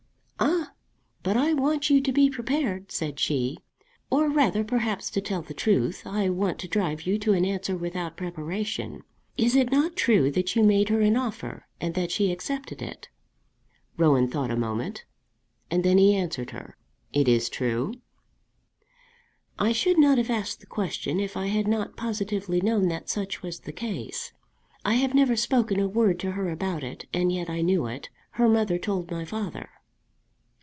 [0.43, 0.73] "Ah!
[1.23, 3.59] but I want you to be prepared," said she;
[4.09, 7.77] "or rather, perhaps, to tell the truth, I want to drive you to an answer
[7.77, 9.03] without preparation.
[9.37, 13.07] Is it not true that you made her an offer, and that she accepted it?"
[13.97, 15.05] Rowan thought a moment,
[15.69, 16.75] and then he answered her,
[17.13, 17.93] "It is true."
[19.59, 23.43] "I should not have asked the question if I had not positively known that such
[23.43, 24.33] was the case.
[24.83, 28.09] I have never spoken a word to her about it, and yet I knew it.
[28.31, 29.69] Her mother told my father."